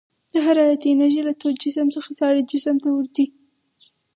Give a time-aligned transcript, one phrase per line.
[0.33, 3.25] د حرارتي انرژي له تود جسم څخه ساړه جسم ته ورځي.